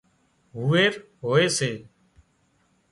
[0.57, 1.71] هوئرهوئي سي